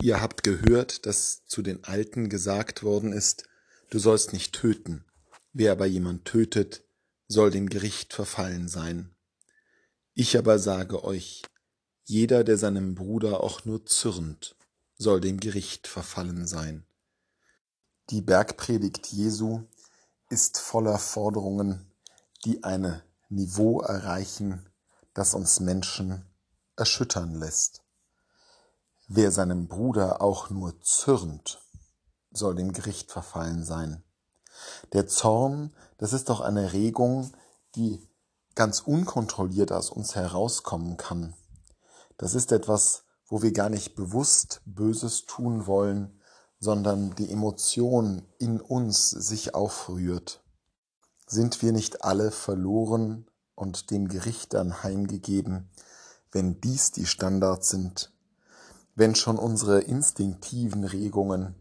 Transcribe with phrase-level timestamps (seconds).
[0.00, 3.44] Ihr habt gehört, dass zu den Alten gesagt worden ist,
[3.90, 5.04] du sollst nicht töten.
[5.52, 6.84] Wer aber jemand tötet,
[7.28, 9.14] soll dem Gericht verfallen sein.
[10.14, 11.42] Ich aber sage euch,
[12.04, 14.54] jeder, der seinem Bruder auch nur zürnt,
[14.96, 16.86] soll dem Gericht verfallen sein.
[18.10, 19.64] Die Bergpredigt Jesu
[20.30, 21.90] ist voller Forderungen,
[22.44, 24.68] die ein Niveau erreichen,
[25.14, 26.24] das uns Menschen
[26.76, 27.82] erschüttern lässt.
[29.08, 31.60] Wer seinem Bruder auch nur zürnt,
[32.32, 34.02] soll dem Gericht verfallen sein.
[34.92, 37.32] Der Zorn, das ist doch eine Regung,
[37.76, 38.04] die
[38.56, 41.34] ganz unkontrolliert aus uns herauskommen kann.
[42.16, 46.20] Das ist etwas, wo wir gar nicht bewusst Böses tun wollen,
[46.58, 50.42] sondern die Emotion in uns sich aufrührt.
[51.28, 55.70] Sind wir nicht alle verloren und dem Gericht dann heimgegeben,
[56.32, 58.12] wenn dies die Standards sind,
[58.96, 61.54] wenn schon unsere instinktiven Regungen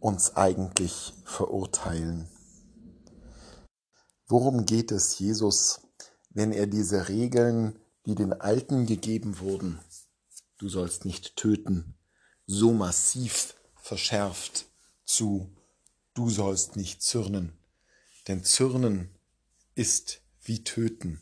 [0.00, 2.26] uns eigentlich verurteilen.
[4.26, 5.82] Worum geht es Jesus,
[6.30, 9.78] wenn er diese Regeln, die den Alten gegeben wurden,
[10.58, 11.94] du sollst nicht töten,
[12.46, 14.66] so massiv verschärft
[15.04, 15.54] zu
[16.14, 17.58] du sollst nicht zürnen,
[18.26, 19.10] denn zürnen
[19.74, 21.20] ist wie töten.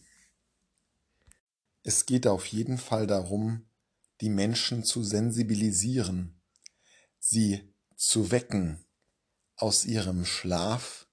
[1.82, 3.67] Es geht auf jeden Fall darum,
[4.20, 6.40] die Menschen zu sensibilisieren,
[7.18, 8.84] sie zu wecken
[9.56, 11.06] aus ihrem Schlaf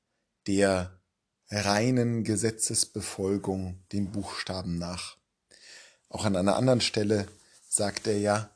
[0.47, 0.99] der
[1.49, 5.17] reinen Gesetzesbefolgung den Buchstaben nach.
[6.09, 7.27] Auch an einer anderen Stelle
[7.67, 8.55] sagt er ja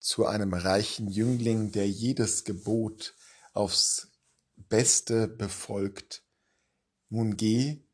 [0.00, 3.14] zu einem reichen Jüngling, der jedes Gebot
[3.52, 4.08] aufs
[4.56, 6.22] Beste befolgt,
[7.08, 7.84] nun geh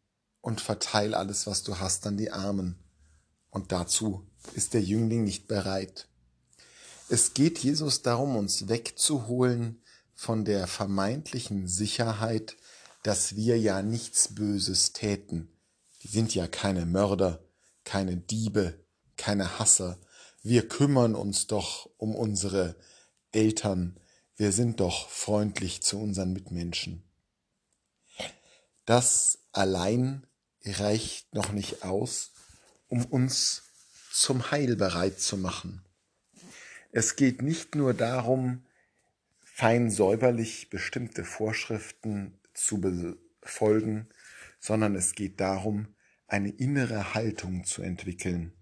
[0.41, 2.79] und verteil alles, was du hast, an die Armen.
[3.51, 6.09] Und dazu ist der Jüngling nicht bereit.
[7.09, 9.83] Es geht Jesus darum, uns wegzuholen
[10.15, 12.57] von der vermeintlichen Sicherheit,
[13.03, 15.51] dass wir ja nichts Böses täten.
[16.01, 17.43] Wir sind ja keine Mörder,
[17.85, 18.79] keine Diebe,
[19.17, 19.99] keine Hasser.
[20.43, 22.77] Wir kümmern uns doch um unsere
[23.33, 23.99] Eltern.
[24.37, 27.03] Wir sind doch freundlich zu unseren Mitmenschen.
[28.87, 30.27] Das allein
[30.65, 32.33] reicht noch nicht aus,
[32.91, 33.63] um uns
[34.13, 35.83] zum Heil bereit zu machen.
[36.93, 38.67] Es geht nicht nur darum,
[39.39, 44.09] fein säuberlich bestimmte Vorschriften zu befolgen,
[44.59, 45.95] sondern es geht darum,
[46.27, 48.53] eine innere Haltung zu entwickeln.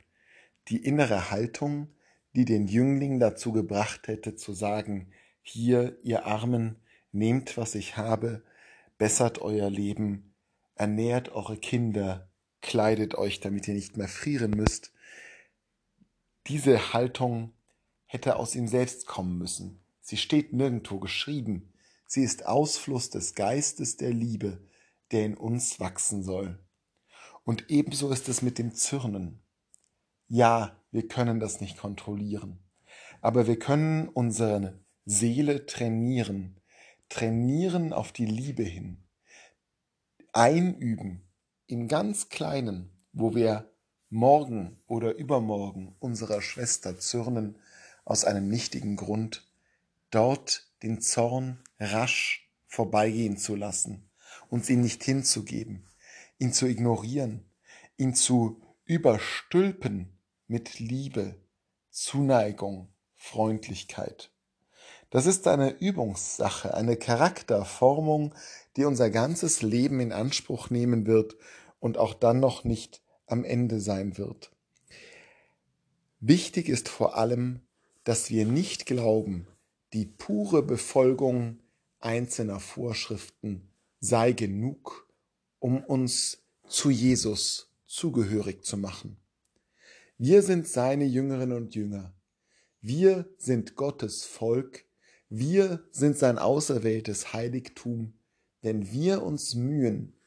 [0.69, 1.89] Die innere Haltung,
[2.35, 5.11] die den Jüngling dazu gebracht hätte zu sagen,
[5.41, 6.77] hier, ihr Armen,
[7.13, 8.43] nehmt, was ich habe,
[8.99, 10.35] bessert euer Leben,
[10.75, 12.29] ernährt eure Kinder,
[12.61, 14.93] kleidet euch, damit ihr nicht mehr frieren müsst.
[16.47, 17.53] Diese Haltung
[18.07, 19.81] hätte aus ihm selbst kommen müssen.
[20.01, 21.73] Sie steht nirgendwo geschrieben.
[22.07, 24.63] Sie ist Ausfluss des Geistes der Liebe,
[25.13, 26.59] der in uns wachsen soll.
[27.45, 29.43] Und ebenso ist es mit dem Zürnen.
[30.27, 32.59] Ja, wir können das nicht kontrollieren,
[33.21, 36.61] aber wir können unsere Seele trainieren,
[37.09, 39.03] trainieren auf die Liebe hin,
[40.33, 41.28] einüben
[41.69, 43.71] im ganz Kleinen, wo wir
[44.09, 47.59] morgen oder übermorgen unserer Schwester zürnen
[48.07, 49.47] aus einem nichtigen Grund,
[50.11, 54.09] dort den Zorn rasch vorbeigehen zu lassen,
[54.49, 55.87] uns ihn nicht hinzugeben,
[56.39, 57.45] ihn zu ignorieren,
[57.99, 61.37] ihn zu überstülpen mit Liebe,
[61.91, 64.31] Zuneigung, Freundlichkeit.
[65.11, 68.35] Das ist eine Übungssache, eine Charakterformung,
[68.77, 71.37] die unser ganzes Leben in Anspruch nehmen wird
[71.81, 74.51] und auch dann noch nicht am Ende sein wird.
[76.21, 77.61] Wichtig ist vor allem,
[78.05, 79.47] dass wir nicht glauben,
[79.93, 81.61] die pure Befolgung
[82.01, 83.71] einzelner Vorschriften
[84.01, 85.09] sei genug,
[85.59, 89.17] um uns zu Jesus zugehörig zu machen.
[90.19, 92.13] Wir sind seine Jüngerinnen und Jünger.
[92.81, 94.85] Wir sind Gottes Volk.
[95.31, 98.19] Wir sind sein auserwähltes Heiligtum,
[98.63, 100.19] wenn wir uns mühen,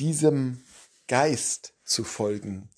[0.00, 0.64] diesem
[1.06, 2.68] Geist zu folgen,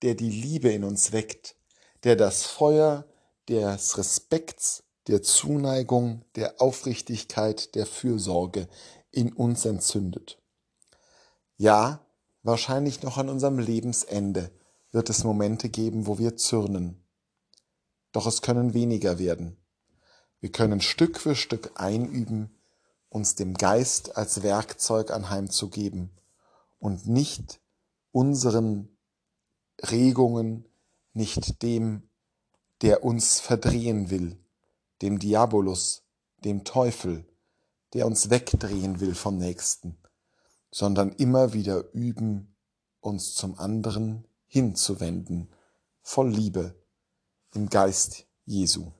[0.00, 1.56] der die Liebe in uns weckt,
[2.04, 3.06] der das Feuer
[3.48, 8.66] des Respekts, der Zuneigung, der Aufrichtigkeit, der Fürsorge
[9.10, 10.42] in uns entzündet.
[11.58, 12.06] Ja,
[12.42, 14.50] wahrscheinlich noch an unserem Lebensende
[14.90, 17.04] wird es Momente geben, wo wir zürnen.
[18.12, 19.58] Doch es können weniger werden.
[20.44, 22.54] Wir können Stück für Stück einüben,
[23.08, 26.10] uns dem Geist als Werkzeug anheimzugeben
[26.78, 27.62] und nicht
[28.12, 28.94] unseren
[29.80, 30.68] Regungen,
[31.14, 32.10] nicht dem,
[32.82, 34.38] der uns verdrehen will,
[35.00, 36.02] dem Diabolus,
[36.44, 37.24] dem Teufel,
[37.94, 39.96] der uns wegdrehen will vom Nächsten,
[40.70, 42.54] sondern immer wieder üben,
[43.00, 45.48] uns zum anderen hinzuwenden,
[46.02, 46.74] voll Liebe,
[47.54, 48.92] im Geist Jesu.